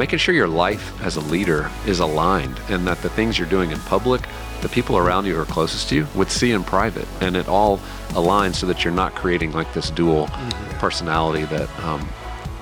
[0.00, 3.70] making sure your life as a leader is aligned and that the things you're doing
[3.70, 4.26] in public,
[4.62, 7.06] the people around you who are closest to you would see in private.
[7.20, 7.76] And it all
[8.12, 10.78] aligns so that you're not creating like this dual mm-hmm.
[10.78, 12.08] personality that um,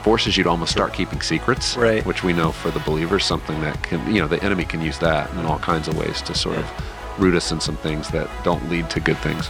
[0.02, 2.04] forces you to almost start keeping secrets, right.
[2.04, 4.98] which we know for the believers, something that can, you know, the enemy can use
[4.98, 6.64] that in all kinds of ways to sort yeah.
[6.64, 9.48] of root us in some things that don't lead to good things.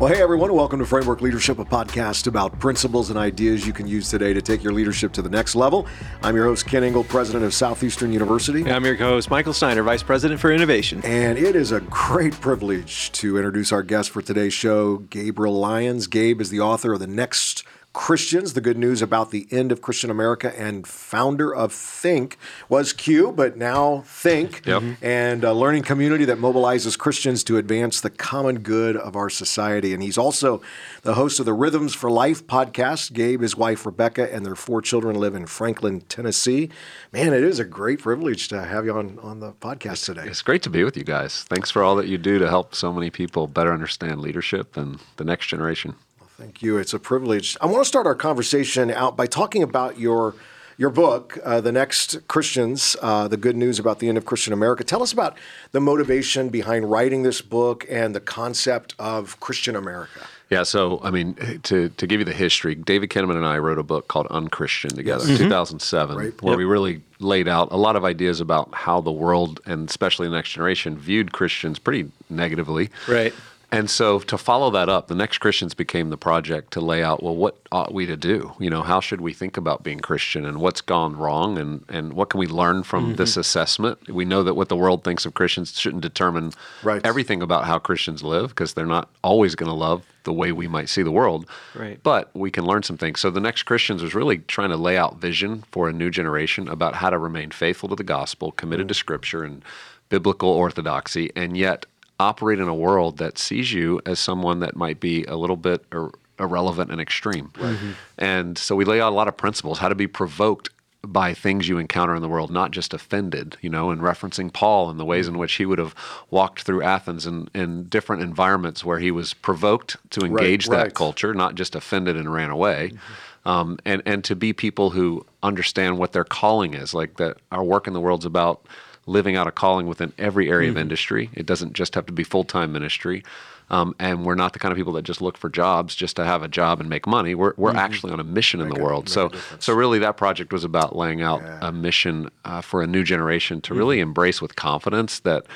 [0.00, 3.86] Well, hey everyone, welcome to Framework Leadership, a podcast about principles and ideas you can
[3.86, 5.86] use today to take your leadership to the next level.
[6.22, 8.64] I'm your host, Kent Ingle, president of Southeastern University.
[8.64, 11.02] I'm your co host, Michael Steiner, vice president for innovation.
[11.04, 16.06] And it is a great privilege to introduce our guest for today's show, Gabriel Lyons.
[16.06, 17.62] Gabe is the author of The Next
[17.92, 22.36] Christians, the good news about the end of Christian America, and founder of Thinq
[22.68, 24.80] was Q, but now Thinq, yep.
[24.80, 25.04] Mm-hmm.
[25.04, 29.92] and a learning community that mobilizes Christians to advance the common good of our society.
[29.92, 30.62] And he's also
[31.02, 33.12] the host of the Rhythms for Life podcast.
[33.12, 36.70] Gabe, his wife Rebecca, and their four children live in Franklin, Tennessee.
[37.12, 40.26] Man, it is a great privilege to have you on, on the podcast today.
[40.26, 41.42] It's great to be with you guys.
[41.42, 45.00] Thanks for all that you do to help so many people better understand leadership and
[45.16, 45.96] the next generation.
[46.40, 46.78] Thank you.
[46.78, 47.58] It's a privilege.
[47.60, 50.34] I want to start our conversation out by talking about your
[50.78, 54.54] your book, uh, The Next Christians, uh, The Good News About the End of Christian
[54.54, 54.82] America.
[54.82, 55.36] Tell us about
[55.72, 60.26] the motivation behind writing this book and the concept of Christian America.
[60.48, 63.78] Yeah, so I mean, to, to give you the history, David Kinnaman and I wrote
[63.78, 65.36] a book called Unchristian together, mm-hmm.
[65.36, 66.42] 2007, right.
[66.42, 66.58] where yep.
[66.58, 70.34] we really laid out a lot of ideas about how the world and especially the
[70.34, 72.88] next generation viewed Christians pretty negatively.
[73.06, 73.34] Right.
[73.72, 77.22] And so to follow that up, the next Christians became the project to lay out,
[77.22, 78.52] well, what ought we to do?
[78.58, 82.14] You know, how should we think about being Christian and what's gone wrong and, and
[82.14, 83.14] what can we learn from mm-hmm.
[83.14, 84.08] this assessment?
[84.08, 87.04] We know that what the world thinks of Christians shouldn't determine right.
[87.04, 90.66] everything about how Christians live because they're not always going to love the way we
[90.66, 91.46] might see the world.
[91.74, 92.02] Right.
[92.02, 93.20] But we can learn some things.
[93.20, 96.68] So the next Christians was really trying to lay out vision for a new generation
[96.68, 98.88] about how to remain faithful to the gospel, committed mm-hmm.
[98.88, 99.64] to scripture and
[100.08, 101.86] biblical orthodoxy, and yet
[102.20, 105.84] operate in a world that sees you as someone that might be a little bit
[105.92, 107.48] ir- irrelevant and extreme.
[107.54, 107.90] Mm-hmm.
[108.18, 110.70] And so we lay out a lot of principles how to be provoked
[111.02, 114.90] by things you encounter in the world, not just offended, you know, and referencing Paul
[114.90, 115.94] and the ways in which he would have
[116.28, 120.94] walked through Athens in, in different environments where he was provoked to engage right, that
[120.94, 122.90] culture, not just offended and ran away.
[122.92, 123.48] Mm-hmm.
[123.48, 127.64] Um, and, and to be people who understand what their calling is, like that our
[127.64, 128.66] work in the world's about
[129.10, 130.78] living out a calling within every area mm-hmm.
[130.78, 131.30] of industry.
[131.34, 133.22] It doesn't just have to be full time ministry.
[133.70, 136.24] Um, and we're not the kind of people that just look for jobs just to
[136.24, 137.36] have a job and make money.
[137.36, 137.78] We're, we're mm-hmm.
[137.78, 139.08] actually on a mission make in the world.
[139.08, 141.58] So, so really, that project was about laying out yeah.
[141.62, 143.78] a mission uh, for a new generation to mm-hmm.
[143.78, 145.46] really embrace with confidence that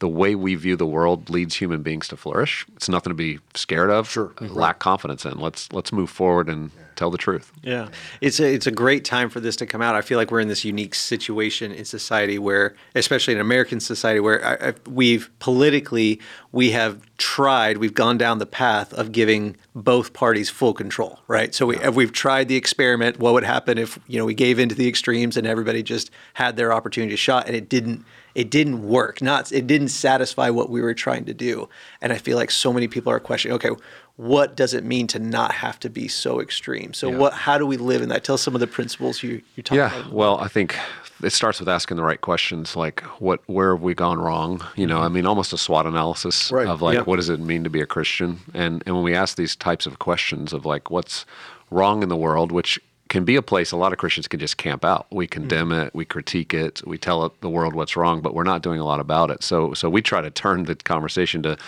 [0.00, 2.66] the way we view the world leads human beings to flourish.
[2.76, 4.34] It's nothing to be scared of, sure.
[4.40, 5.38] lack confidence in.
[5.38, 6.70] Let's let's move forward and.
[6.96, 7.52] Tell the truth.
[7.62, 7.88] Yeah,
[8.20, 9.94] it's a it's a great time for this to come out.
[9.94, 14.20] I feel like we're in this unique situation in society where, especially in American society,
[14.20, 16.20] where I, I, we've politically
[16.52, 21.54] we have tried, we've gone down the path of giving both parties full control, right?
[21.54, 21.88] So we, yeah.
[21.88, 23.18] we've tried the experiment.
[23.18, 26.56] What would happen if you know we gave into the extremes and everybody just had
[26.56, 28.04] their opportunity to shot, and it didn't
[28.34, 29.20] it didn't work.
[29.20, 31.68] Not it didn't satisfy what we were trying to do.
[32.00, 33.70] And I feel like so many people are questioning, okay,
[34.16, 36.92] what does it mean to not have to be so extreme?
[36.92, 37.18] So yeah.
[37.18, 38.24] what how do we live in that?
[38.24, 40.06] Tell us some of the principles you you talk yeah, about.
[40.06, 40.12] Yeah.
[40.12, 40.76] Well, I think
[41.22, 44.86] it starts with asking the right questions like what where have we gone wrong you
[44.86, 46.66] know i mean almost a swot analysis right.
[46.66, 49.36] of like what does it mean to be a christian and and when we ask
[49.36, 51.24] these types of questions of like what's
[51.70, 52.80] wrong in the world which
[53.12, 55.06] can be a place a lot of Christians can just camp out.
[55.10, 58.42] We condemn mm it, we critique it, we tell the world what's wrong, but we're
[58.42, 59.42] not doing a lot about it.
[59.42, 61.58] So so we try to turn the conversation to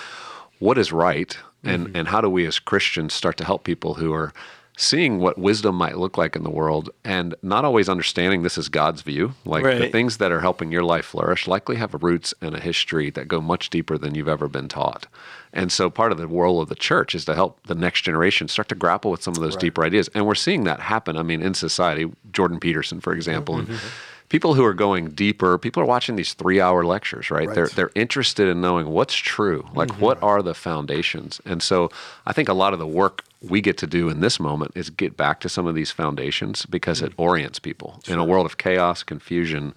[0.59, 1.97] what is right and mm-hmm.
[1.97, 4.33] and how do we as Christians start to help people who are
[4.77, 8.69] seeing what wisdom might look like in the world and not always understanding this is
[8.69, 9.35] God's view.
[9.45, 9.79] Like right.
[9.79, 13.29] the things that are helping your life flourish likely have roots and a history that
[13.29, 15.07] go much deeper than you've ever been taught.
[15.53, 18.49] And so part of the role of the church is to help the next generation
[18.49, 19.61] start to grapple with some of those right.
[19.61, 20.09] deeper ideas.
[20.13, 21.17] And we're seeing that happen.
[21.17, 23.73] I mean, in society, Jordan Peterson, for example, mm-hmm.
[23.73, 23.81] and
[24.29, 27.47] people who are going deeper, people are watching these three hour lectures, right?
[27.47, 27.55] right?
[27.55, 29.69] They're they're interested in knowing what's true.
[29.75, 30.01] Like mm-hmm.
[30.01, 31.41] what are the foundations?
[31.45, 31.91] And so
[32.27, 34.91] I think a lot of the work we get to do in this moment is
[34.91, 37.09] get back to some of these foundations because mm-hmm.
[37.09, 38.01] it orients people.
[38.05, 38.15] Sure.
[38.15, 39.75] In a world of chaos, confusion,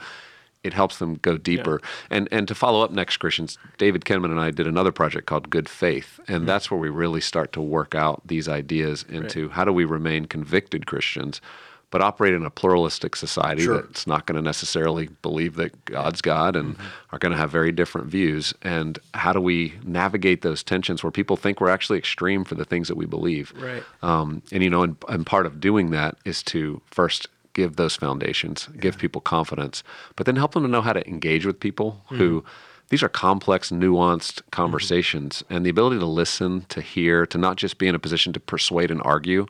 [0.64, 1.80] it helps them go deeper.
[1.82, 2.18] Yeah.
[2.18, 5.50] And and to follow up next Christians, David Kinnaman and I did another project called
[5.50, 6.46] Good Faith, and mm-hmm.
[6.46, 9.56] that's where we really start to work out these ideas into right.
[9.56, 11.42] how do we remain convicted Christians
[11.90, 13.82] but operate in a pluralistic society sure.
[13.82, 16.88] that's not going to necessarily believe that God's God and mm-hmm.
[17.12, 18.54] are going to have very different views.
[18.62, 22.66] And how do we navigate those tensions where people think we're actually extreme for the
[22.66, 23.54] things that we believe?
[23.58, 23.84] Right.
[24.02, 27.96] Um, and you know, and, and part of doing that is to first give those
[27.96, 28.82] foundations, yeah.
[28.82, 29.82] give people confidence,
[30.16, 32.18] but then help them to know how to engage with people mm-hmm.
[32.18, 32.46] who
[32.90, 35.56] these are complex, nuanced conversations, mm-hmm.
[35.56, 38.40] and the ability to listen, to hear, to not just be in a position to
[38.40, 39.48] persuade and argue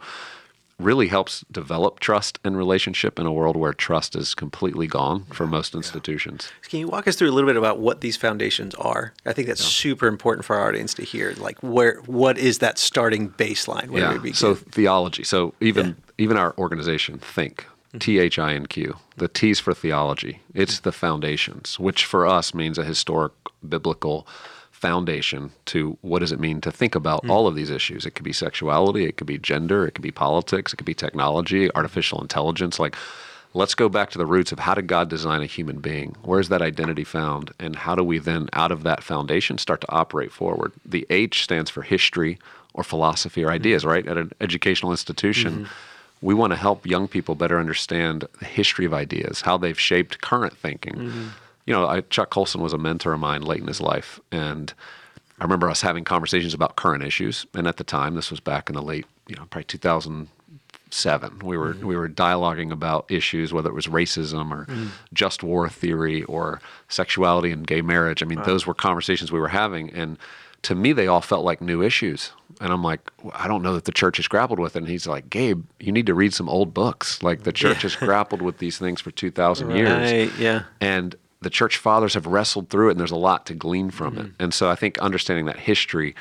[0.79, 5.47] really helps develop trust and relationship in a world where trust is completely gone for
[5.47, 6.49] most institutions.
[6.63, 6.69] Yeah.
[6.69, 9.13] Can you walk us through a little bit about what these foundations are?
[9.25, 9.67] I think that's yeah.
[9.67, 11.33] super important for our audience to hear.
[11.37, 13.89] Like where what is that starting baseline?
[13.89, 14.33] Where yeah.
[14.33, 15.23] So theology.
[15.23, 17.97] So even even our organization, Thinq, mm-hmm.
[17.97, 18.97] T H I N Q.
[19.15, 20.41] The T's for theology.
[20.53, 23.33] It's the foundations, which for us means a historic
[23.67, 24.27] biblical
[24.77, 27.31] foundation to what does it mean to think about mm.
[27.31, 28.05] all of these issues.
[28.05, 30.93] It could be sexuality, it could be gender, it could be politics, it could be
[30.93, 32.79] technology, artificial intelligence.
[32.79, 32.95] Like,
[33.55, 36.15] let's go back to the roots of how did God design a human being?
[36.21, 37.51] Where's that identity found?
[37.59, 40.73] And how do we then, out of that foundation, start to operate forward?
[40.85, 42.37] The H stands for history
[42.75, 43.87] or philosophy or ideas, mm.
[43.87, 44.07] right?
[44.07, 45.53] At an educational institution.
[45.53, 45.73] Mm-hmm.
[46.21, 50.21] We want to help young people better understand the history of ideas, how they've shaped
[50.21, 50.93] current thinking.
[50.93, 51.27] Mm-hmm
[51.67, 54.73] you know, I, Chuck Colson was a mentor of mine late in his life, and
[55.39, 57.45] I remember us having conversations about current issues.
[57.53, 61.39] And at the time, this was back in the late, you know, probably 2007.
[61.39, 61.85] We were mm-hmm.
[61.85, 64.87] we were dialoguing about issues, whether it was racism or mm-hmm.
[65.13, 68.23] just war theory or sexuality and gay marriage.
[68.23, 68.45] I mean, wow.
[68.45, 70.17] those were conversations we were having, and
[70.63, 72.31] to me, they all felt like new issues.
[72.59, 74.79] And I'm like, I don't know that the church has grappled with it.
[74.79, 77.21] And he's like, Gabe, you need to read some old books.
[77.21, 77.81] Like the church yeah.
[77.83, 80.39] has grappled with these things for 2,000 right, years.
[80.39, 80.63] Yeah.
[80.81, 84.15] And the church fathers have wrestled through it and there's a lot to glean from
[84.15, 84.25] mm-hmm.
[84.25, 84.31] it.
[84.39, 86.15] And so I think understanding that history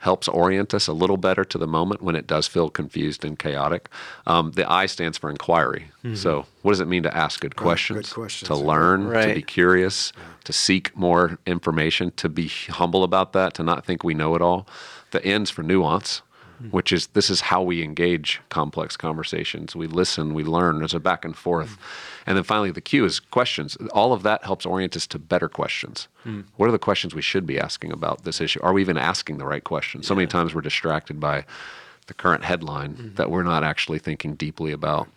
[0.00, 3.38] helps orient us a little better to the moment when it does feel confused and
[3.38, 3.88] chaotic.
[4.26, 5.90] Um, the I stands for inquiry.
[6.02, 6.14] Mm-hmm.
[6.14, 8.08] So, what does it mean to ask good questions?
[8.08, 8.48] Good questions.
[8.48, 9.26] To learn, right.
[9.26, 10.24] to be curious, yeah.
[10.44, 14.40] to seek more information, to be humble about that, to not think we know it
[14.40, 14.66] all.
[15.10, 16.22] The ends for nuance.
[16.60, 16.76] Mm-hmm.
[16.76, 19.74] Which is this is how we engage complex conversations.
[19.74, 20.80] We listen, we learn.
[20.80, 21.70] There's a back and forth.
[21.70, 23.76] Mm-hmm and then finally, the Q is questions.
[23.92, 26.08] All of that helps orient us to better questions.
[26.24, 26.44] Mm.
[26.56, 28.60] What are the questions we should be asking about this issue?
[28.62, 30.06] Are we even asking the right questions?
[30.06, 31.44] So many times we're distracted by
[32.06, 33.16] the current headline mm.
[33.16, 35.08] that we're not actually thinking deeply about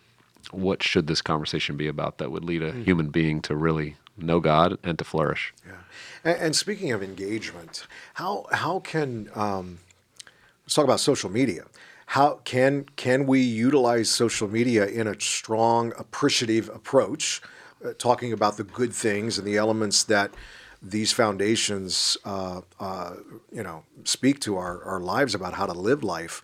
[0.50, 2.84] what should this conversation be about that would lead a mm.
[2.84, 5.52] human being to really know God and to flourish.
[5.66, 5.72] Yeah.
[6.24, 9.78] And, and speaking of engagement, how how can um,
[10.64, 11.64] let's talk about social media.
[12.06, 17.40] How can can we utilize social media in a strong appreciative approach
[17.84, 20.30] uh, talking about the good things and the elements that
[20.82, 23.14] these foundations uh, uh,
[23.52, 26.42] you know speak to our, our lives about how to live life?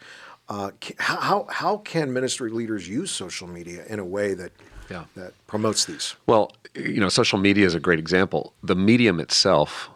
[0.48, 4.50] Uh, how, how can ministry leaders use social media in a way that
[4.90, 5.04] yeah.
[5.14, 6.16] that promotes these?
[6.26, 8.54] Well you know social media is a great example.
[8.62, 9.90] The medium itself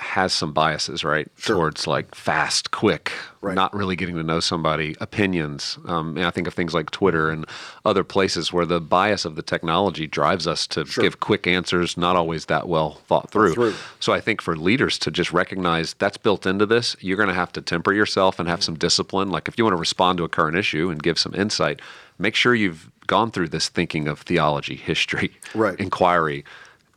[0.00, 1.28] has some biases, right?
[1.36, 1.56] Sure.
[1.56, 3.54] Towards like fast, quick, right.
[3.54, 5.78] not really getting to know somebody, opinions.
[5.86, 7.44] Um, and I think of things like Twitter and
[7.84, 11.02] other places where the bias of the technology drives us to sure.
[11.02, 13.54] give quick answers, not always that well thought through.
[13.54, 13.74] through.
[14.00, 17.34] So I think for leaders to just recognize that's built into this, you're going to
[17.34, 19.30] have to temper yourself and have some discipline.
[19.30, 21.80] Like if you want to respond to a current issue and give some insight,
[22.18, 25.78] make sure you've gone through this thinking of theology, history, right.
[25.78, 26.44] inquiry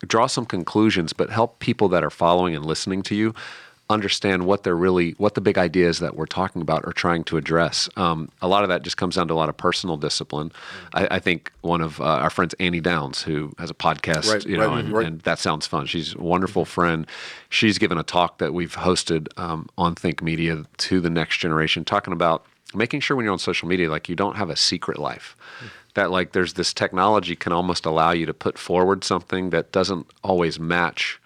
[0.05, 3.33] draw some conclusions, but help people that are following and listening to you
[3.89, 7.38] understand what they're really what the big ideas that we're talking about are trying to
[7.38, 7.89] address.
[7.97, 10.51] Um, a lot of that just comes down to a lot of personal discipline.
[10.93, 14.45] I, I think one of uh, our friends, Annie Downs, who has a podcast, right,
[14.45, 15.05] you know, right, and, right.
[15.05, 15.86] and, that sounds fun.
[15.86, 17.05] She's a wonderful friend.
[17.50, 21.83] She's given a talk that we've hosted um, on Thinq Media to the next generation,
[21.83, 24.98] talking about making sure when you're on social media, like you don't have a secret
[24.98, 25.36] life.
[25.60, 29.71] Mm-hmm that like there's this technology can almost allow you to put forward something that
[29.71, 31.19] doesn't always match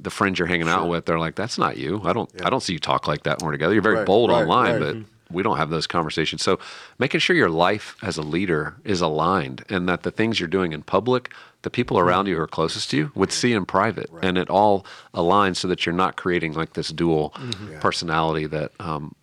[0.00, 0.74] the friends you're hanging sure.
[0.74, 1.06] out with.
[1.06, 2.00] They're like, that's not you.
[2.04, 2.46] I don't yeah.
[2.46, 3.72] I don't see you talk like that when we're together.
[3.72, 4.94] You're very right, bold right, online, right.
[4.94, 4.96] but
[5.30, 6.42] we don't have those conversations.
[6.42, 6.58] So
[6.98, 10.72] making sure your life as a leader is aligned and that the things you're doing
[10.72, 12.08] in public, the people mm-hmm.
[12.08, 15.56] around you who are closest to you would see in private and it all aligns
[15.56, 17.78] so that you're not creating like this dual mm-hmm.
[17.80, 19.14] personality that um,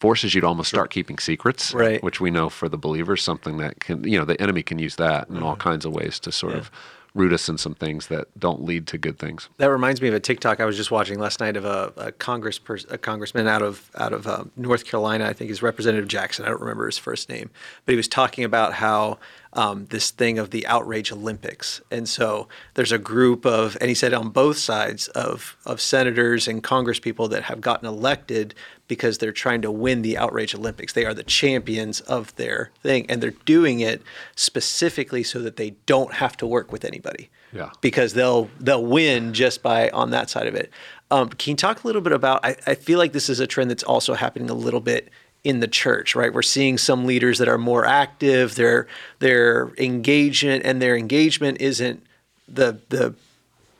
[0.00, 2.02] forces you to almost start keeping secrets, right.
[2.02, 4.96] which we know for the believers, something that can, you know, the enemy can use
[4.96, 5.44] that in mm-hmm.
[5.44, 6.60] all kinds of ways to sort yeah.
[6.60, 6.70] of
[7.14, 9.48] root us in some things that don't lead to good things.
[9.56, 12.12] That reminds me of a TikTok I was just watching last night of a, a
[12.12, 15.26] Congress pers- a congressman out of out of uh, North Carolina.
[15.26, 16.44] I think he's Representative Jackson.
[16.44, 17.50] I don't remember his first name,
[17.84, 19.18] but he was talking about how
[19.52, 21.80] um, this thing of the outrage Olympics.
[21.90, 26.46] And so there's a group of, and he said on both sides of, of senators
[26.46, 28.54] and congresspeople that have gotten elected
[28.88, 30.94] because they're trying to win the outrage Olympics.
[30.94, 34.02] They are the champions of their thing, and they're doing it
[34.34, 37.28] specifically so that they don't have to work with anybody.
[37.52, 37.70] Yeah.
[37.80, 40.70] Because they'll they'll win just by on that side of it.
[41.10, 42.44] Um, can you talk a little bit about?
[42.44, 45.08] I, I feel like this is a trend that's also happening a little bit
[45.44, 46.32] in the church, right?
[46.32, 48.56] We're seeing some leaders that are more active.
[48.56, 48.86] Their
[49.20, 52.04] their engagement and their engagement isn't
[52.46, 53.14] the the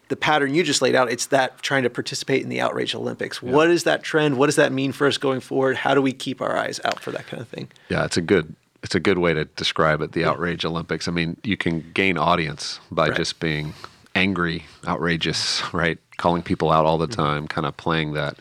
[0.08, 1.10] the pattern you just laid out.
[1.10, 3.40] It's that trying to participate in the outrage Olympics.
[3.42, 3.52] Yeah.
[3.52, 4.38] What is that trend?
[4.38, 5.76] What does that mean for us going forward?
[5.76, 7.70] How do we keep our eyes out for that kind of thing?
[7.88, 10.12] Yeah, it's a good it's a good way to describe it.
[10.12, 10.30] The yeah.
[10.30, 11.08] outrage Olympics.
[11.08, 13.16] I mean, you can gain audience by right.
[13.16, 13.74] just being
[14.14, 15.98] angry, outrageous, right?
[16.16, 17.20] Calling people out all the mm-hmm.
[17.20, 18.36] time, kind of playing that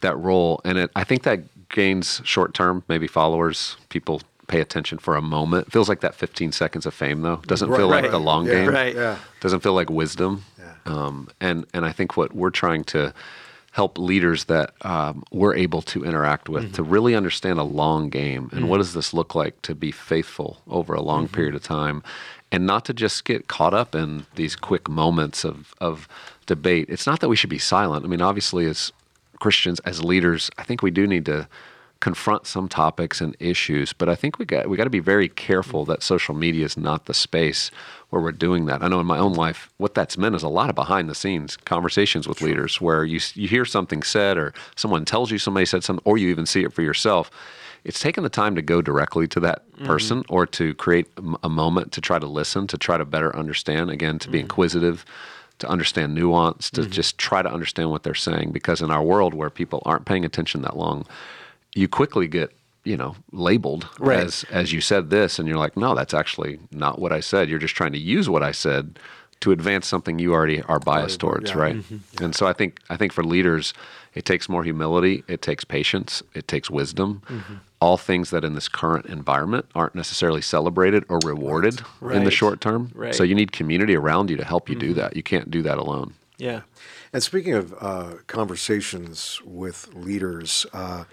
[0.00, 0.60] that role.
[0.64, 3.76] And it, I think that gains short term, maybe followers.
[3.88, 5.72] People pay attention for a moment.
[5.72, 7.40] Feels like that 15 seconds of fame, though.
[7.46, 8.68] Doesn't right, feel like the long yeah, game.
[8.68, 8.94] Right.
[8.94, 9.18] Yeah.
[9.40, 10.44] Doesn't feel like wisdom.
[10.86, 13.14] Um, and and I think what we're trying to
[13.72, 16.74] help leaders that um, we're able to interact with mm-hmm.
[16.74, 18.68] to really understand a long game and mm-hmm.
[18.68, 21.34] what does this look like to be faithful over a long mm-hmm.
[21.34, 22.00] period of time
[22.54, 26.06] and not to just get caught up in these quick moments of, of
[26.46, 26.86] debate.
[26.88, 28.04] It's not that we should be silent.
[28.04, 28.92] I mean, obviously, as
[29.40, 31.48] Christians, as leaders, I think we do need to
[32.04, 35.26] confront some topics and issues, but I think we got we got to be very
[35.26, 37.70] careful that social media is not the space
[38.10, 38.82] where we're doing that.
[38.82, 41.14] I know in my own life, what that's meant is a lot of behind the
[41.14, 42.48] scenes conversations with sure.
[42.48, 46.18] leaders where you you hear something said or someone tells you somebody said something, or
[46.18, 47.30] you even see it for yourself.
[47.84, 49.86] It's taking the time to go directly to that mm-hmm.
[49.86, 50.34] person mm-hmm.
[50.34, 51.08] or to create
[51.42, 53.88] a moment to try to listen, to try to better understand.
[53.88, 54.44] Again, to be mm-hmm.
[54.44, 55.06] inquisitive
[55.60, 56.90] to understand nuance, to mm-hmm.
[56.90, 58.52] just try to understand what they're saying.
[58.52, 61.06] Because in our world where people aren't paying attention that long,
[61.74, 62.52] you quickly get
[62.84, 64.20] you know labeled right.
[64.20, 67.48] as as you said this and you're like no that's actually not what i said
[67.48, 68.98] you're just trying to use what i said
[69.40, 71.58] to advance something you already are biased towards yeah.
[71.58, 71.96] right mm-hmm.
[72.18, 72.24] yeah.
[72.24, 73.74] and so i think i think for leaders
[74.14, 77.54] it takes more humility it takes patience it takes wisdom mm-hmm.
[77.80, 82.16] all things that in this current environment aren't necessarily celebrated or rewarded right.
[82.16, 83.14] in the short term right.
[83.14, 84.88] so you need community around you to help you mm-hmm.
[84.88, 86.60] do that you can't do that alone yeah
[87.12, 91.04] and speaking of uh, conversations with leaders uh,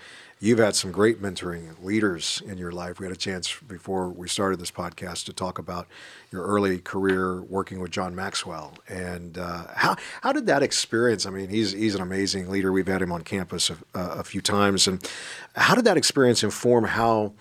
[0.44, 3.00] You've had some great mentoring leaders in your life.
[3.00, 5.88] We had a chance before we started this podcast to talk about
[6.32, 11.28] your early career working with John Maxwell, and uh, how how did that experience?
[11.28, 12.72] I mean, he's he's an amazing leader.
[12.72, 15.08] We've had him on campus a, a few times, and
[15.56, 17.34] how did that experience inform how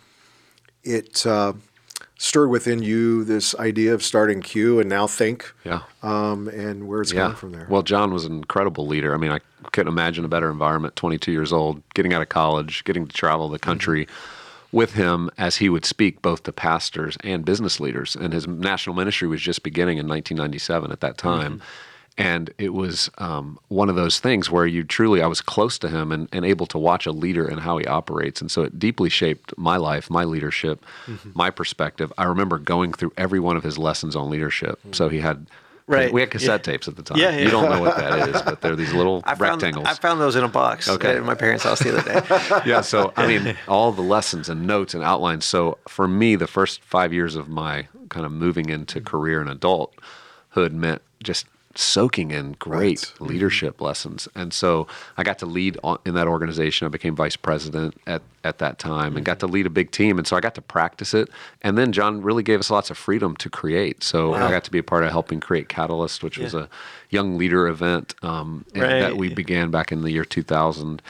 [0.84, 1.54] it uh,
[2.20, 5.42] stirred within you this idea of starting Q and now Thinq?
[5.64, 5.80] Yeah.
[6.02, 7.24] Um, and where it's yeah.
[7.24, 7.66] going from there.
[7.70, 9.14] Well, John was an incredible leader.
[9.14, 9.40] I mean, I
[9.72, 10.96] couldn't imagine a better environment.
[10.96, 14.04] 22 years old, getting out of college, getting to travel the country.
[14.04, 14.36] Mm-hmm.
[14.72, 18.94] With him, as he would speak both to pastors and business leaders, and his national
[18.94, 21.54] ministry was just beginning in 1997 at that time.
[21.54, 21.64] Mm-hmm
[22.20, 25.88] and it was um, one of those things where you truly, I was close to
[25.88, 28.40] him and, and, able to watch a leader and how he operates.
[28.40, 31.30] And so it deeply shaped my life, my leadership, mm-hmm.
[31.34, 32.12] my perspective.
[32.18, 34.78] I remember going through every one of his lessons on leadership.
[34.80, 34.92] Mm-hmm.
[34.92, 35.46] So he had
[35.90, 36.12] Right.
[36.12, 36.72] We had cassette yeah.
[36.72, 37.18] tapes at the time.
[37.18, 39.88] Yeah, yeah, You don't know what that is, but they're these little I found, rectangles.
[39.88, 41.16] I found those in a box okay.
[41.16, 42.60] at my parents' house the other day.
[42.70, 42.80] yeah.
[42.80, 45.44] So, I mean, all the lessons and notes and outlines.
[45.44, 49.50] So, for me, the first five years of my kind of moving into career and
[49.50, 51.46] adulthood meant just
[51.76, 53.28] soaking in great right.
[53.28, 54.28] leadership lessons.
[54.34, 56.86] And so I got to lead in that organization.
[56.86, 60.18] I became vice president at, at that time and got to lead a big team.
[60.18, 61.28] And so I got to practice it.
[61.62, 64.02] And then John really gave us lots of freedom to create.
[64.02, 64.48] So wow.
[64.48, 66.44] I got to be a part of helping create Catalyst, which yeah.
[66.44, 66.68] was a
[67.08, 69.00] young leader event um, right.
[69.00, 71.00] that we began back in the year 2000.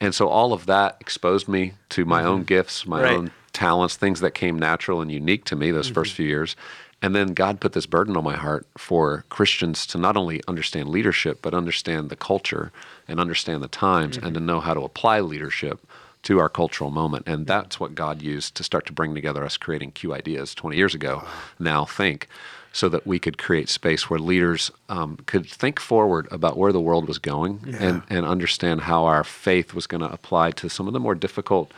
[0.00, 2.28] And so all of that exposed me to my mm-hmm.
[2.28, 3.12] own gifts, my right.
[3.12, 5.94] own talents, things that came natural and unique to me those mm-hmm.
[5.94, 6.56] first few years.
[7.02, 10.88] And then God put this burden on my heart for Christians to not only understand
[10.88, 12.72] leadership, but understand the culture
[13.08, 14.26] and understand the times mm-hmm.
[14.26, 15.80] and to know how to apply leadership
[16.24, 17.26] to our cultural moment.
[17.26, 20.76] And that's what God used to start to bring together us creating Q Ideas 20
[20.76, 21.24] years ago.
[21.58, 22.28] Now think
[22.72, 26.80] so that we could create space where leaders um, could think forward about where the
[26.80, 27.76] world was going yeah.
[27.80, 31.14] and, and understand how our faith was going to apply to some of the more
[31.14, 31.72] difficult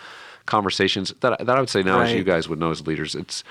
[0.44, 2.10] conversations that, that I would say now, right.
[2.10, 3.42] as you guys would know as leaders, it's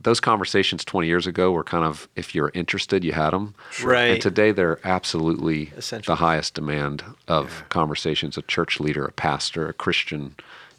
[0.00, 4.12] those conversations 20 years ago were kind of if you're interested you had them right
[4.12, 6.12] and today they're absolutely Essential.
[6.12, 7.64] the highest demand of yeah.
[7.68, 10.34] conversations a church leader a pastor a christian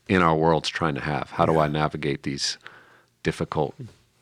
[0.07, 1.53] in our world's trying to have how yeah.
[1.53, 2.57] do i navigate these
[3.23, 3.75] difficult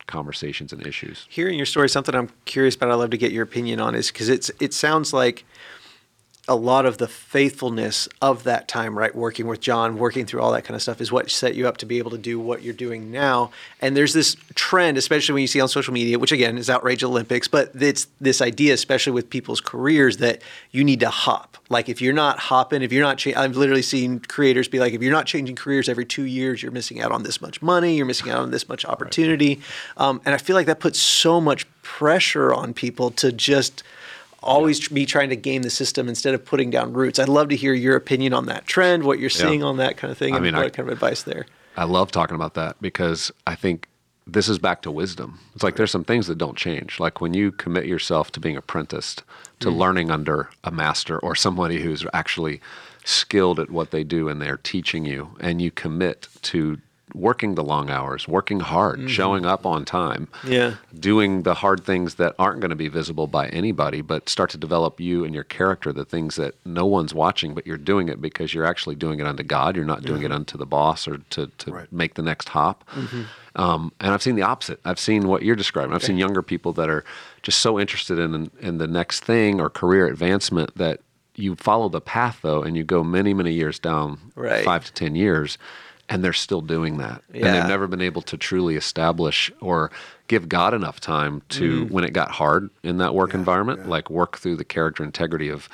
[0.07, 3.43] conversations and issues hearing your story something i'm curious about i'd love to get your
[3.43, 5.43] opinion on is because it's it sounds like
[6.47, 9.13] a lot of the faithfulness of that time, right?
[9.13, 11.77] Working with John, working through all that kind of stuff is what set you up
[11.77, 13.51] to be able to do what you're doing now.
[13.81, 17.03] And there's this trend, especially when you see on social media, which again is outrage
[17.03, 21.57] Olympics, but it's this idea, especially with people's careers, that you need to hop.
[21.69, 25.01] Like if you're not hopping, if you're not, I've literally seen creators be like, if
[25.01, 28.05] you're not changing careers every two years, you're missing out on this much money, you're
[28.05, 29.55] missing out on this much opportunity.
[29.97, 30.07] Right.
[30.07, 33.83] Um, and I feel like that puts so much pressure on people to just
[34.43, 37.19] always be trying to game the system instead of putting down roots.
[37.19, 39.65] I'd love to hear your opinion on that trend, what you're seeing yeah.
[39.67, 41.45] on that kind of thing, I and mean, what I, kind of advice there.
[41.75, 43.87] I love talking about that because I think
[44.25, 45.39] this is back to wisdom.
[45.55, 46.99] It's like there's some things that don't change.
[46.99, 49.23] Like when you commit yourself to being apprenticed,
[49.59, 49.77] to mm.
[49.77, 52.59] learning under a master or somebody who's actually
[53.05, 56.77] skilled at what they do and they're teaching you, and you commit to
[57.17, 59.07] working the long hours, working hard, mm-hmm.
[59.07, 63.27] showing up on time, yeah, doing the hard things that aren't going to be visible
[63.27, 67.13] by anybody, but start to develop you and your character, the things that no one's
[67.13, 69.75] watching, but you're doing it because you're actually doing it unto God.
[69.75, 70.27] You're not doing yeah.
[70.27, 71.91] it unto the boss or to, to right.
[71.91, 72.87] make the next hop.
[72.91, 73.23] Mm-hmm.
[73.55, 74.79] Um, and I've seen the opposite.
[74.85, 75.91] I've seen what you're describing.
[75.91, 76.07] I've okay.
[76.07, 77.03] seen younger people that are
[77.41, 80.99] just so interested in in the next thing or career advancement that
[81.35, 84.63] you follow the path though, and you go many many years down, right.
[84.63, 85.57] five to ten years
[86.09, 87.21] and they're still doing that.
[87.33, 87.45] Yeah.
[87.45, 89.91] And they've never been able to truly establish or
[90.27, 91.91] give God enough time to, mm.
[91.91, 93.89] when it got hard in that work yeah, environment, yeah.
[93.89, 95.69] like work through the character integrity of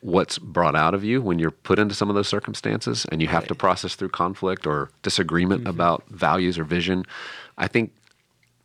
[0.00, 3.28] what's brought out of you when you're put into some of those circumstances and you
[3.28, 3.34] right.
[3.34, 5.70] have to process through conflict or disagreement mm-hmm.
[5.70, 7.04] about values or vision.
[7.58, 7.92] I think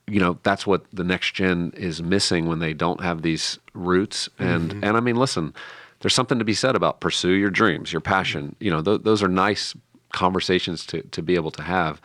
[0.08, 4.30] you know that's what the next gen is missing when they don't have these roots
[4.40, 4.84] and mm-hmm.
[4.84, 5.54] and I mean listen
[6.02, 9.22] there's something to be said about pursue your dreams your passion you know th- those
[9.24, 9.76] are nice
[10.12, 12.02] conversations to, to be able to have.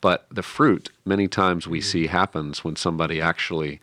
[0.00, 3.80] But the fruit, many times we see happens when somebody actually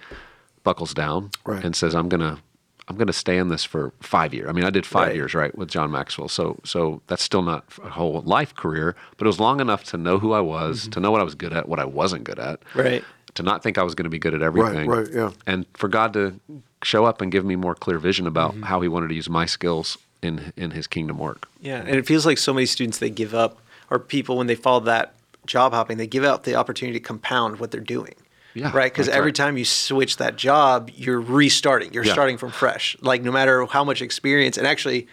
[0.63, 1.63] buckles down right.
[1.63, 2.39] and says, "I'm gonna,
[2.87, 5.15] I'm gonna stay in this for five years." I mean, I did five right.
[5.15, 6.29] years, right, with John Maxwell.
[6.29, 9.97] So, so that's still not a whole life career, but it was long enough to
[9.97, 10.91] know who I was, mm-hmm.
[10.91, 13.03] to know what I was good at, what I wasn't good at, right,
[13.33, 15.65] to not think I was going to be good at everything, right, right, yeah, and
[15.73, 16.39] for God to
[16.81, 18.63] show up and give me more clear vision about mm-hmm.
[18.63, 21.49] how He wanted to use my skills in in His kingdom work.
[21.59, 24.55] Yeah, and it feels like so many students they give up or people when they
[24.55, 25.15] follow that
[25.45, 28.15] job hopping, they give out the opportunity to compound what they're doing.
[28.53, 28.91] Yeah, right.
[28.91, 29.35] Because every right.
[29.35, 31.93] time you switch that job, you're restarting.
[31.93, 32.13] You're yeah.
[32.13, 32.95] starting from fresh.
[33.01, 35.07] Like no matter how much experience, and actually,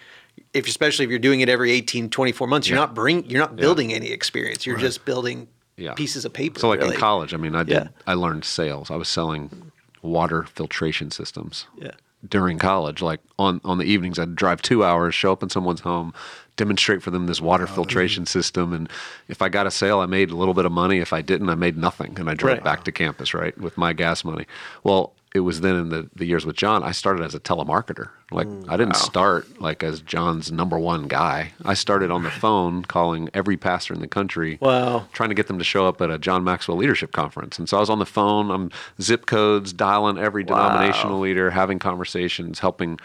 [0.53, 2.75] if especially if you're doing it every 18, 24 months, yeah.
[2.75, 3.97] you're not bring, you're not building yeah.
[3.97, 4.65] any experience.
[4.65, 4.81] You're right.
[4.81, 5.49] just building
[5.95, 6.59] pieces of paper.
[6.59, 6.95] So like really.
[6.95, 7.89] in college, I mean, I did.
[8.07, 8.89] I learned sales.
[8.89, 9.71] I was selling
[10.01, 11.67] water filtration systems.
[11.77, 11.91] Yeah
[12.27, 13.01] during college.
[13.01, 16.13] Like on on the evenings, I'd drive two hours, show up in someone's home,
[16.55, 18.89] demonstrate for them this water oh, filtration system, and
[19.27, 20.99] if I got a sale, I made a little bit of money.
[20.99, 22.63] If I didn't, I made nothing, and I drove right.
[22.63, 24.45] back to campus right with my gas money.
[24.83, 28.09] Well, it was then in the, the years with John, I started as a telemarketer.
[28.31, 28.99] Like mm, I didn't wow.
[28.99, 31.53] start like as John's number one guy.
[31.65, 34.59] I started on the phone calling every pastor in the country.
[34.61, 35.07] Wow.
[35.11, 37.57] Trying to get them to show up at a John Maxwell leadership conference.
[37.57, 38.69] And so I was on the phone, I'm
[39.01, 40.55] zip codes, dialing every wow.
[40.55, 42.99] denominational leader, having conversations, helping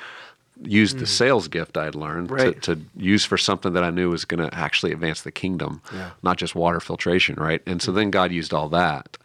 [0.63, 0.99] use mm.
[1.01, 2.61] the sales gift I'd learned right.
[2.63, 5.83] to, to, use for something that I knew was going to actually advance the kingdom,
[5.93, 6.11] yeah.
[6.23, 7.63] not just water filtration, right?
[7.67, 9.17] And so then God used all that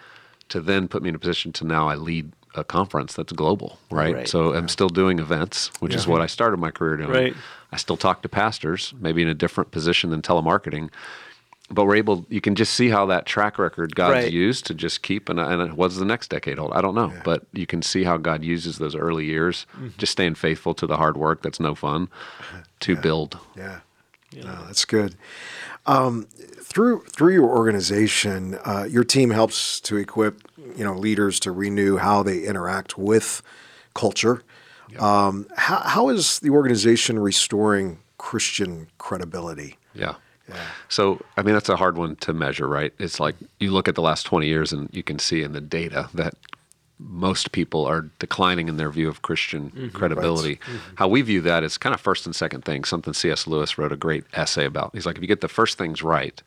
[0.50, 3.80] to then put me in a position to now I lead a conference that's global,
[3.90, 4.14] right?
[4.14, 4.28] right.
[4.28, 4.60] So yeah.
[4.60, 6.00] I'm still doing events, which yeah.
[6.00, 7.10] is what I started my career doing.
[7.10, 7.36] Right.
[7.72, 10.92] I still talk to pastors, maybe in a different position than telemarketing,
[11.70, 12.26] but we're able.
[12.30, 14.34] You can just see how that track record God's right.
[14.34, 15.30] used to just keep.
[15.30, 16.74] And, and what's the next decade hold?
[16.74, 17.22] I don't know, yeah.
[17.24, 19.90] but you can see how God uses those early years, mm-hmm.
[19.98, 22.10] just staying faithful to the hard work that's no fun,
[22.82, 23.38] to build.
[23.56, 23.80] Yeah,
[24.32, 25.16] yeah, no, that's good.
[25.86, 26.28] Um,
[26.62, 30.42] through through your organization, uh, your team helps to equip
[30.76, 33.42] you know leaders to renew how they interact with
[33.94, 34.44] culture.
[35.00, 39.78] Um, how, how is the organization restoring Christian credibility?
[39.96, 40.16] Yeah.
[40.54, 40.62] Yeah.
[40.90, 42.94] So, I mean, that's a hard one to measure, right?
[43.00, 45.62] It's like you look at the last 20 years and you can see in the
[45.62, 46.36] data that
[47.00, 50.50] most people are declining in their view of Christian mm-hmm, credibility.
[50.50, 50.60] Right.
[50.62, 50.96] Mm-hmm.
[50.96, 53.48] How we view that is kind of first and second thing, something C.S.
[53.48, 54.92] Lewis wrote a great essay about.
[54.94, 56.42] He's like, if you get the first things right,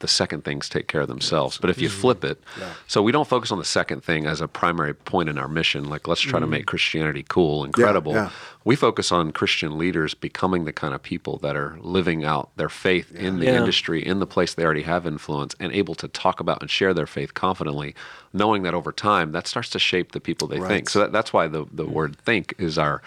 [0.00, 1.58] the second things take care of themselves.
[1.58, 2.00] But if you mm-hmm.
[2.00, 2.72] flip it, yeah.
[2.86, 5.88] so we don't focus on the second thing as a primary point in our mission,
[5.88, 6.40] like let's try mm-hmm.
[6.42, 8.12] to make Christianity cool and credible.
[8.12, 8.30] Yeah, yeah.
[8.64, 12.68] We focus on Christian leaders becoming the kind of people that are living out their
[12.68, 16.38] faith in the industry, in the place they already have influence, and able to talk
[16.38, 17.94] about and share their faith confidently,
[18.32, 20.68] knowing that over time that starts to shape the people they right.
[20.68, 20.90] think.
[20.90, 21.92] So that, that's why the, the mm-hmm.
[21.92, 23.02] word think is our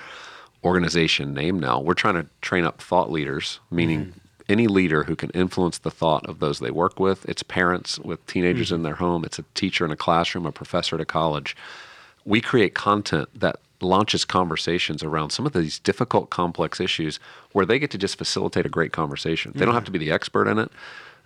[0.63, 1.79] organization name now.
[1.79, 4.20] We're trying to train up thought leaders, meaning mm-hmm
[4.51, 7.27] any leader who can influence the thought of those they work with.
[7.27, 8.75] It's parents with teenagers mm-hmm.
[8.75, 11.55] in their home, it's a teacher in a classroom, a professor at a college.
[12.25, 17.19] We create content that launches conversations around some of these difficult, complex issues
[17.51, 19.51] where they get to just facilitate a great conversation.
[19.55, 20.71] They don't have to be the expert in it.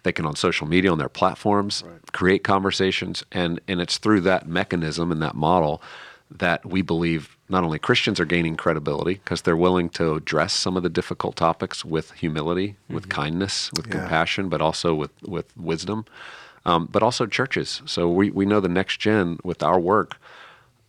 [0.04, 2.12] They can on social media, on their platforms, right.
[2.12, 5.82] create conversations, and and it's through that mechanism and that model
[6.30, 10.76] that we believe not only Christians are gaining credibility because they're willing to address some
[10.78, 12.96] of the difficult topics with humility, mm-hmm.
[12.96, 13.94] with kindness, with yeah.
[13.94, 16.06] compassion, but also with with wisdom.
[16.68, 17.84] Um, but also churches.
[17.86, 20.18] So we, we know the next gen with our work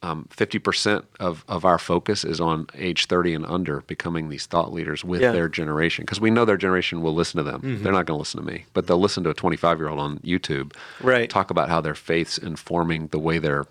[0.02, 4.72] um, 50% of, of our focus is on age 30 and under becoming these thought
[4.72, 5.32] leaders with yeah.
[5.32, 7.82] their generation because we know their generation will listen to them mm-hmm.
[7.82, 9.98] they're not going to listen to me but they'll listen to a 25 year old
[9.98, 13.66] on youtube right talk about how their faith's informing the way they're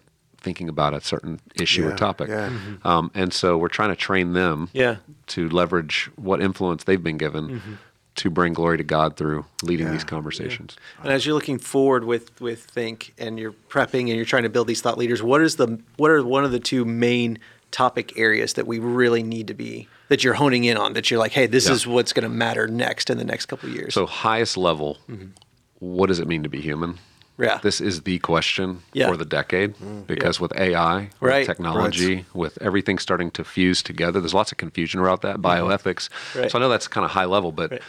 [0.45, 2.49] thinking about a certain issue yeah, or topic yeah.
[2.49, 2.87] mm-hmm.
[2.87, 4.97] um, and so we're trying to train them yeah.
[5.27, 7.73] to leverage what influence they've been given mm-hmm
[8.15, 10.77] to bring glory to God through leading yeah, these conversations.
[10.77, 11.03] Yeah.
[11.03, 14.49] And as you're looking forward with with Thinq and you're prepping and you're trying to
[14.49, 17.39] build these thought leaders, what is the what are one of the two main
[17.71, 21.19] topic areas that we really need to be that you're honing in on that you're
[21.19, 21.73] like, hey, this yeah.
[21.73, 23.93] is what's going to matter next in the next couple of years.
[23.93, 25.27] So highest level, mm-hmm.
[25.79, 26.99] what does it mean to be human?
[27.37, 27.59] Yeah.
[27.61, 29.09] This is the question yeah.
[29.09, 30.41] for the decade mm, because yeah.
[30.41, 31.39] with AI, right.
[31.39, 32.25] with technology, right.
[32.33, 35.45] with everything starting to fuse together, there's lots of confusion about that, mm-hmm.
[35.45, 36.09] bioethics.
[36.35, 36.49] Right.
[36.49, 37.81] So I know that's kind of high level, but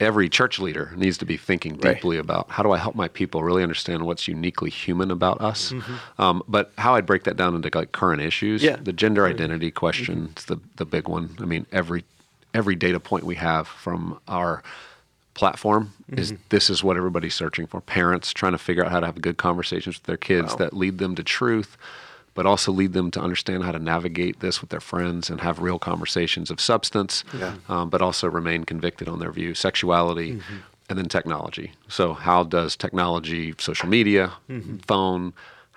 [0.00, 3.42] every church leader needs to be thinking deeply about how do I help my people
[3.42, 5.72] really understand what's uniquely human about us.
[5.72, 6.20] Mm-hmm.
[6.20, 8.76] Um, but how I'd break that down into like current issues, yeah.
[8.76, 10.38] the gender identity question mm-hmm.
[10.38, 11.36] is the the big one.
[11.40, 12.04] I mean, every
[12.52, 14.62] every data point we have from our
[15.34, 16.18] platform mm-hmm.
[16.18, 17.80] is this is what everybody's searching for.
[17.80, 20.56] Parents trying to figure out how to have good conversations with their kids wow.
[20.56, 21.76] that lead them to truth
[22.34, 25.60] but also lead them to understand how to navigate this with their friends and have
[25.60, 27.54] real conversations of substance, yeah.
[27.68, 30.56] um, but also remain convicted on their view, sexuality, mm-hmm.
[30.90, 31.72] and then technology.
[31.88, 34.78] So, how does technology, social media, mm-hmm.
[34.78, 35.32] phone,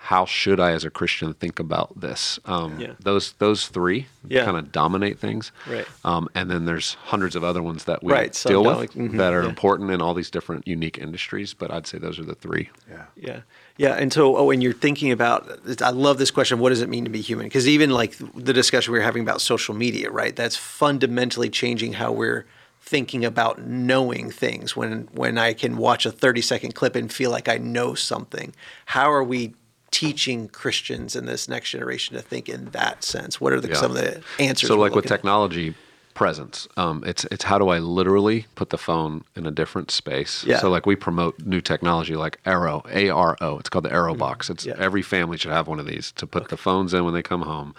[0.08, 2.40] how should I, as a Christian, think about this?
[2.46, 2.92] Um, yeah.
[2.98, 4.46] Those those three yeah.
[4.46, 5.84] kind of dominate things, right?
[6.02, 8.32] Um, and then there's hundreds of other ones that we right.
[8.46, 9.18] deal with mm-hmm.
[9.18, 9.50] that are yeah.
[9.50, 11.52] important in all these different unique industries.
[11.52, 12.70] But I'd say those are the three.
[12.90, 13.40] Yeah, yeah.
[13.76, 15.46] Yeah, and so oh, when you're thinking about,
[15.82, 16.58] I love this question.
[16.58, 17.44] What does it mean to be human?
[17.44, 20.34] Because even like the discussion we were having about social media, right?
[20.34, 22.46] That's fundamentally changing how we're
[22.80, 24.74] thinking about knowing things.
[24.74, 28.54] When when I can watch a 30 second clip and feel like I know something,
[28.86, 29.52] how are we
[29.90, 33.40] teaching Christians in this next generation to think in that sense?
[33.40, 33.74] What are the, yeah.
[33.74, 34.68] some of the answers?
[34.68, 35.74] So, like with technology,
[36.18, 36.66] presence.
[36.76, 40.42] Um, it's it's how do I literally put the phone in a different space.
[40.44, 40.58] Yeah.
[40.58, 43.58] So like we promote new technology like Aro, A R O.
[43.60, 44.18] It's called the Aro mm-hmm.
[44.18, 44.50] box.
[44.50, 44.74] It's yeah.
[44.78, 46.50] every family should have one of these to put okay.
[46.50, 47.72] the phones in when they come home.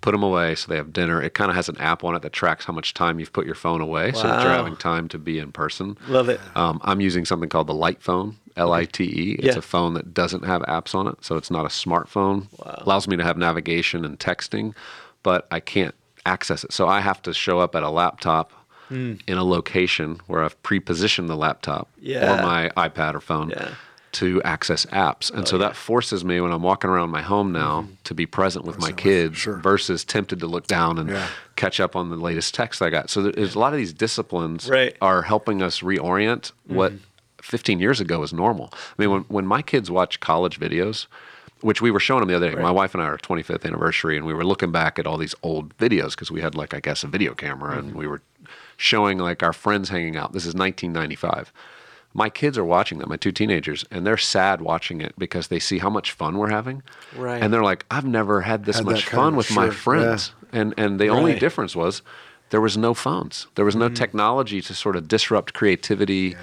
[0.00, 1.22] Put them away so they have dinner.
[1.22, 3.46] It kind of has an app on it that tracks how much time you've put
[3.46, 4.20] your phone away, wow.
[4.20, 5.96] so that you're having time to be in person.
[6.08, 6.40] Love it.
[6.56, 9.32] Um, I'm using something called the Light phone, L I T E.
[9.38, 9.58] It's yeah.
[9.58, 12.46] a phone that doesn't have apps on it, so it's not a smartphone.
[12.58, 12.82] Wow.
[12.84, 14.74] Allows me to have navigation and texting,
[15.22, 15.94] but I can't
[16.26, 16.72] access it.
[16.72, 18.52] So I have to show up at a laptop
[18.90, 19.20] mm.
[19.26, 22.38] in a location where I've pre-positioned the laptop yeah.
[22.38, 23.70] or my iPad or phone yeah.
[24.12, 25.30] to access apps.
[25.30, 25.68] And oh, so yeah.
[25.68, 27.96] that forces me when I'm walking around my home now mm.
[28.04, 29.56] to be present with present my kids sure.
[29.56, 31.16] versus tempted to look down and
[31.56, 33.08] catch up on the latest text I got.
[33.08, 34.96] So there's a lot of these disciplines right.
[35.00, 36.74] are helping us reorient mm.
[36.74, 36.92] what
[37.42, 38.70] 15 years ago was normal.
[38.72, 41.06] I mean, when, when my kids watch college videos,
[41.62, 42.54] which we were showing them the other day.
[42.54, 42.62] Right.
[42.62, 45.34] My wife and I are 25th anniversary, and we were looking back at all these
[45.42, 47.88] old videos because we had like I guess a video camera, mm-hmm.
[47.88, 48.22] and we were
[48.76, 50.32] showing like our friends hanging out.
[50.32, 51.52] This is 1995.
[52.12, 55.60] My kids are watching that, my two teenagers, and they're sad watching it because they
[55.60, 56.82] see how much fun we're having,
[57.14, 57.42] right?
[57.42, 60.60] And they're like, "I've never had this had much fun with my friends." Yeah.
[60.60, 61.16] And and the right.
[61.16, 62.02] only difference was
[62.48, 63.94] there was no phones, there was no mm-hmm.
[63.94, 66.34] technology to sort of disrupt creativity.
[66.34, 66.38] Yeah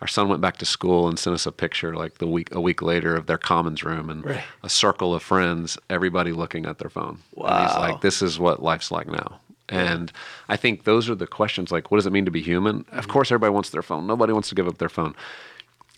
[0.00, 2.60] our son went back to school and sent us a picture like the week a
[2.60, 4.42] week later of their commons room and right.
[4.62, 7.18] a circle of friends, everybody looking at their phone.
[7.34, 7.48] Wow.
[7.48, 9.40] And he's like, This is what life's like now.
[9.68, 10.10] And
[10.48, 12.82] I think those are the questions like, what does it mean to be human?
[12.82, 12.98] Mm-hmm.
[12.98, 14.04] Of course, everybody wants their phone.
[14.04, 15.14] Nobody wants to give up their phone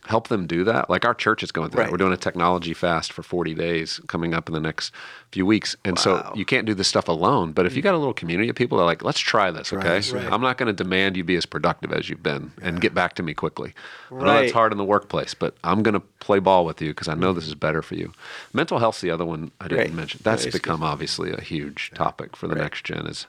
[0.07, 0.91] help them do that.
[0.91, 1.85] Like our church is going through right.
[1.87, 1.93] that.
[1.93, 4.93] We're doing a technology fast for 40 days coming up in the next
[5.31, 5.77] few weeks.
[5.85, 6.03] And wow.
[6.03, 7.53] so you can't do this stuff alone.
[7.53, 9.73] But if you got a little community of people that are like, let's try this,
[9.73, 9.89] okay?
[9.89, 10.33] Right, right.
[10.33, 13.15] I'm not going to demand you be as productive as you've been and get back
[13.15, 13.75] to me quickly.
[14.11, 16.91] I know that's hard in the workplace, but I'm going to play ball with you
[16.91, 18.13] because I know this is better for you.
[18.53, 20.21] Mental health's the other one I didn't mention.
[20.25, 23.27] That's become obviously a huge topic for the next gen is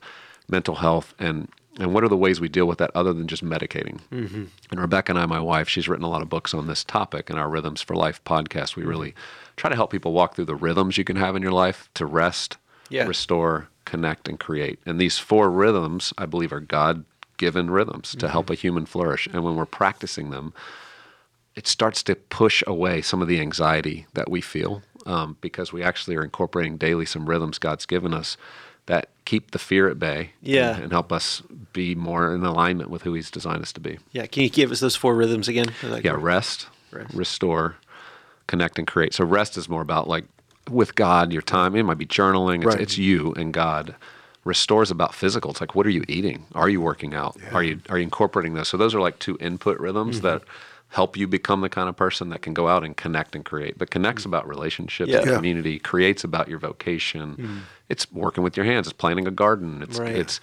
[0.49, 1.47] mental health and
[1.79, 3.99] and what are the ways we deal with that other than just medicating?
[4.11, 4.45] Mm-hmm.
[4.71, 7.29] And Rebecca and I, my wife, she's written a lot of books on this topic.
[7.29, 9.15] In our Rhythms for Life podcast, we really
[9.55, 12.05] try to help people walk through the rhythms you can have in your life to
[12.05, 12.57] rest,
[12.89, 13.05] yeah.
[13.05, 14.79] restore, connect, and create.
[14.85, 17.05] And these four rhythms, I believe, are God
[17.37, 18.27] given rhythms to mm-hmm.
[18.27, 19.27] help a human flourish.
[19.27, 20.53] And when we're practicing them,
[21.55, 25.83] it starts to push away some of the anxiety that we feel um, because we
[25.83, 28.37] actually are incorporating daily some rhythms God's given us
[29.25, 30.31] keep the fear at bay.
[30.41, 30.75] Yeah.
[30.75, 33.99] And, and, help us be more in alignment with who He's designed us to be.
[34.11, 34.25] Yeah.
[34.25, 35.67] Can you give us those four rhythms again?
[35.83, 36.15] Like yeah.
[36.17, 37.75] Rest, rest, restore,
[38.47, 39.13] connect, and create.
[39.13, 40.25] So rest is more about like
[40.69, 41.75] with God, your time.
[41.75, 42.57] It might be journaling.
[42.57, 42.81] It's, right.
[42.81, 43.95] it's you and God.
[44.45, 45.51] Restores about physical.
[45.51, 46.45] It's like, what are you eating?
[46.53, 47.37] Are you working out?
[47.41, 47.53] Yeah.
[47.53, 48.67] Are you are you incorporating this?
[48.67, 50.27] So those are like two input rhythms mm-hmm.
[50.27, 50.41] that
[50.93, 53.79] help you become the kind of person that can go out and connect and create.
[53.79, 55.23] But connects about relationships, yeah.
[55.25, 55.35] yeah.
[55.35, 57.35] community, creates about your vocation.
[57.35, 57.59] Mm.
[57.89, 58.85] It's working with your hands.
[58.85, 59.81] It's planting a garden.
[59.81, 60.15] It's right.
[60.15, 60.39] it's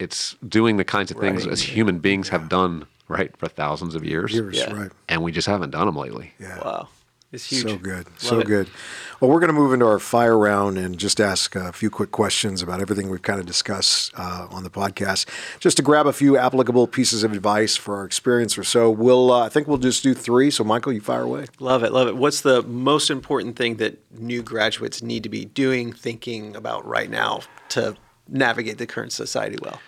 [0.00, 2.38] it's doing the kinds of things as human beings yeah.
[2.38, 4.32] have done right for thousands of years.
[4.32, 4.72] Years, yeah.
[4.72, 4.90] right?
[5.08, 6.32] And we just haven't done them lately.
[6.40, 6.58] Yeah.
[6.58, 6.88] Wow.
[7.32, 7.62] It's huge.
[7.62, 8.06] So good.
[8.06, 8.46] Love so it.
[8.46, 8.70] good.
[9.18, 12.10] Well, we're going to move into our fire round and just ask a few quick
[12.10, 15.26] questions about everything we've kind of discussed uh, on the podcast.
[15.58, 18.90] Just to grab a few applicable pieces of advice for our experience or so.
[18.90, 20.50] We'll, uh, I think we'll just do three.
[20.50, 21.46] So, Michael, you fire away.
[21.58, 21.92] Love it.
[21.92, 22.16] Love it.
[22.16, 27.08] What's the most important thing that new graduates need to be doing, thinking about right
[27.08, 27.40] now
[27.70, 27.96] to
[28.28, 29.80] navigate the current society well?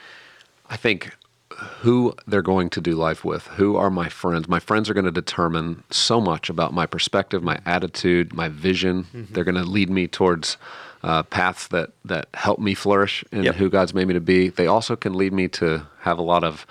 [0.70, 1.14] I think
[1.80, 3.46] who they're going to do life with.
[3.48, 4.48] Who are my friends?
[4.48, 9.04] My friends are going to determine so much about my perspective, my attitude, my vision.
[9.04, 9.32] Mm-hmm.
[9.32, 10.56] They're going to lead me towards
[11.02, 13.56] uh, paths that that help me flourish in yep.
[13.56, 14.48] who God's made me to be.
[14.48, 16.66] They also can lead me to have a lot of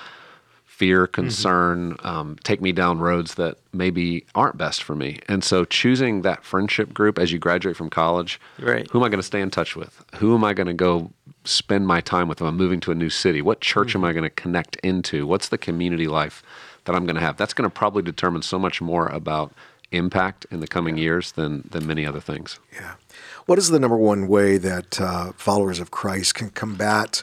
[0.74, 1.14] fear, mm-hmm.
[1.14, 2.08] concern, mm-hmm.
[2.08, 5.20] um, take me down roads that maybe aren't best for me.
[5.28, 8.90] And so, choosing that friendship group as you graduate from college, right.
[8.90, 10.04] who am I going to stay in touch with?
[10.16, 11.12] Who am I going to go
[11.46, 13.42] spend my time with if I'm moving to a new city?
[13.42, 13.98] What church mm-hmm.
[13.98, 15.28] am I going to connect into?
[15.28, 16.42] What's the community life
[16.86, 17.38] that I'm going to have?
[17.38, 19.54] That's going to probably determine so much more about
[19.92, 21.04] impact in the coming yeah.
[21.04, 22.60] years than than many other things.
[22.74, 22.96] Yeah.
[23.46, 27.22] What is the number one way that uh, followers of Christ can combat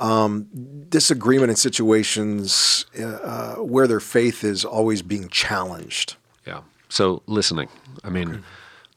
[0.00, 0.46] um,
[0.88, 6.16] disagreement in situations uh, uh, where their faith is always being challenged?
[6.46, 6.60] Yeah.
[6.88, 7.68] So listening.
[8.04, 8.40] I mean, okay.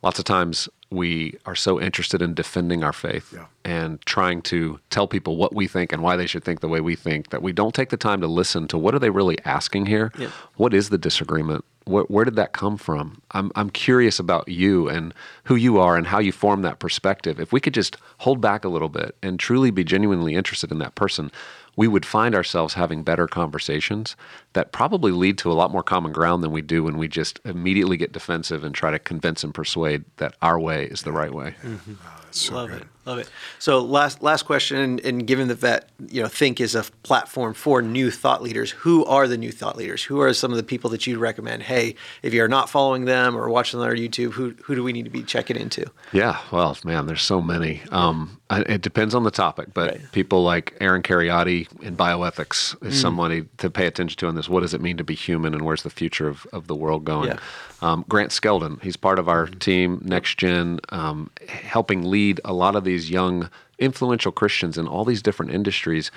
[0.01, 3.45] lots of times we are so interested in defending our faith yeah.
[3.63, 6.81] and trying to tell people what we think and why they should think the way
[6.81, 9.37] we think that we don't take the time to listen to what are they really
[9.45, 10.29] asking here yeah.
[10.55, 14.89] what is the disagreement where, where did that come from I'm, I'm curious about you
[14.89, 18.41] and who you are and how you form that perspective if we could just hold
[18.41, 21.31] back a little bit and truly be genuinely interested in that person
[21.75, 24.15] we would find ourselves having better conversations
[24.53, 27.39] that probably lead to a lot more common ground than we do when we just
[27.45, 31.33] immediately get defensive and try to convince and persuade that our way is the right
[31.33, 31.55] way.
[31.63, 31.93] Mm-hmm.
[32.03, 32.81] Oh, so Love good.
[32.81, 32.87] it.
[33.05, 33.29] Love it.
[33.57, 37.55] So last last question, and, and, given that that you know Thinq is a platform
[37.55, 40.03] for new thought leaders, who are the new thought leaders?
[40.03, 41.63] Who are some of the people that you'd recommend?
[41.63, 44.93] Hey, if you're not following them or watching them on YouTube, who who do we
[44.93, 45.89] need to be checking into?
[46.11, 47.81] Yeah, well, man, there's so many.
[47.91, 50.11] Um, it depends on the topic, but right.
[50.11, 53.01] people like Aaron Kheriaty in bioethics is mm.
[53.01, 54.49] somebody to pay attention to on this.
[54.49, 57.05] What does it mean to be human, and where's the future of, of the world
[57.05, 57.29] going?
[57.29, 57.39] Yeah.
[57.81, 62.75] Um, Grant Skeldon, he's part of our team, Next Gen, um, helping lead a lot
[62.75, 66.11] of these young, influential Christians in all these different industries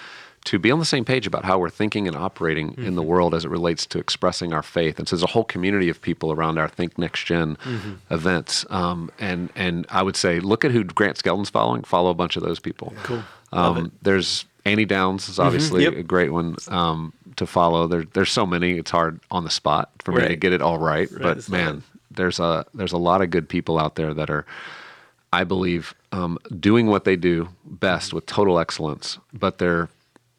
[0.45, 2.85] to be on the same page about how we're thinking and operating mm-hmm.
[2.85, 3.11] in the mm-hmm.
[3.11, 4.99] world as it relates to expressing our faith.
[4.99, 7.93] And so there's a whole community of people around our Thinq Next Gen mm-hmm.
[8.11, 8.67] events.
[8.71, 11.83] Um, and and I would say, look at who Grant Skeldon's following.
[11.85, 12.93] Follow a bunch of those people.
[13.05, 13.23] Cool.
[13.53, 15.47] Um, there's Annie Downs is mm-hmm.
[15.47, 15.95] obviously mm-hmm.
[15.95, 16.01] yep.
[16.01, 17.87] a great one um, to follow.
[17.87, 18.79] There, there's so many.
[18.79, 20.23] It's hard on the spot for right.
[20.23, 21.11] me to get it all right.
[21.11, 24.47] right but man, there's a there's a lot of good people out there that are,
[25.33, 29.19] I believe, um, doing what they do best with total excellence.
[29.33, 29.89] But they're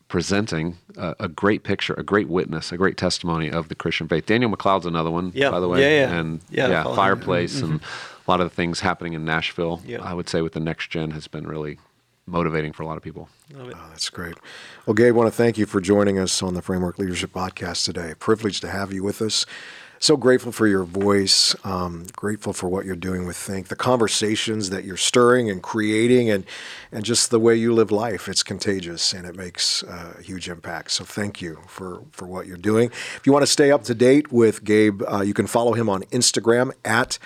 [0.08, 4.28] presenting a, a, great picture, a great witness, a great testimony of the Christian faith.
[4.28, 5.52] Daniel McLeod's another one, yep.
[5.52, 5.82] by the way.
[5.82, 6.20] Yeah, yeah.
[6.20, 7.72] And yeah, yeah Fireplace mm-hmm.
[7.72, 10.02] and a lot of the things happening in Nashville, yep.
[10.02, 11.80] I would say with the next gen has been really
[12.26, 13.30] motivating for a lot of people.
[13.58, 14.36] Oh, that's great.
[14.86, 17.86] Well, Gabe, I want to thank you for joining us on the Framework Leadership Podcast
[17.86, 18.14] today.
[18.18, 19.46] Privileged to have you with us
[20.04, 21.56] so grateful for your voice.
[21.64, 26.30] Um, grateful for what you're doing with Thinq, the conversations that you're stirring and creating,
[26.30, 26.44] and
[26.92, 28.28] and just the way you live life.
[28.28, 30.92] It's contagious and it makes a huge impact.
[30.92, 32.92] So thank you for for what you're doing.
[33.16, 35.88] If you want to stay up to date with Gabe, uh, you can follow him
[35.90, 37.18] on Instagram at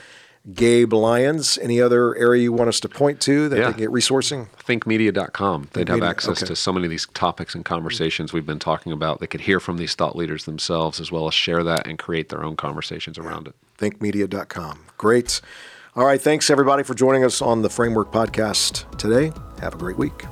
[0.54, 1.58] Gabe Lyons.
[1.58, 3.66] Any other area you want us to point to that yeah.
[3.66, 4.48] they can get resourcing?
[4.66, 5.70] Thinqmedia.com.
[5.74, 6.48] They'd have access okay.
[6.48, 9.20] to so many of these topics and conversations we've been talking about.
[9.20, 12.30] They could hear from these thought leaders themselves as well as share that and create
[12.30, 13.56] their own conversations around it.
[13.78, 14.86] Thinqmedia.com.
[14.98, 15.42] Great.
[15.96, 16.22] All right.
[16.22, 19.32] Thanks, everybody, for joining us on the Framework Podcast today.
[19.60, 20.24] Have a great week.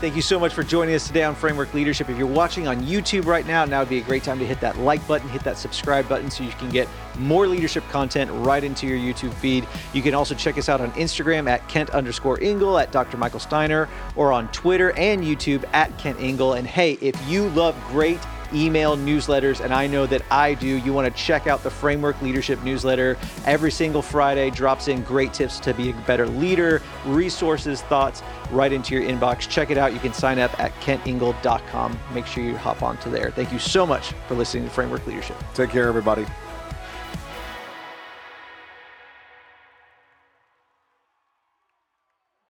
[0.00, 2.08] Thank you so much for joining us today on Framework Leadership.
[2.08, 4.58] If you're watching on YouTube right now, now would be a great time to hit
[4.62, 8.64] that like button, hit that subscribe button so you can get more leadership content right
[8.64, 9.68] into your YouTube feed.
[9.92, 13.18] You can also check us out on Instagram at Kent underscore Ingle, at Dr.
[13.18, 16.54] Michael Steiner, or on Twitter and YouTube at Kent Ingle.
[16.54, 18.20] And hey, if you love great
[18.54, 20.66] email newsletters, and I know that I do.
[20.66, 23.16] You want to check out the Framework Leadership newsletter.
[23.44, 28.72] Every single Friday drops in great tips to be a better leader, resources, thoughts right
[28.72, 29.48] into your inbox.
[29.48, 29.92] Check it out.
[29.92, 31.98] You can sign up at kentingle.com.
[32.12, 33.30] Make sure you hop onto there.
[33.30, 35.36] Thank you so much for listening to Framework Leadership.
[35.54, 36.26] Take care, everybody.